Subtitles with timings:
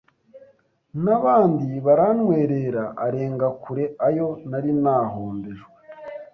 [1.03, 5.69] n’abandi barantwerera arenga kure ayo nari nahombejwe.